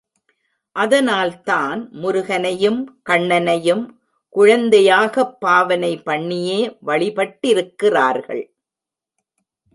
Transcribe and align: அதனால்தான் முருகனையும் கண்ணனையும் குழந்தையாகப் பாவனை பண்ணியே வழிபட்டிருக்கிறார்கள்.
அதனால்தான் 0.71 1.89
முருகனையும் 1.91 3.01
கண்ணனையும் 3.09 3.89
குழந்தையாகப் 4.29 5.39
பாவனை 5.39 5.97
பண்ணியே 5.97 6.77
வழிபட்டிருக்கிறார்கள். 6.85 8.53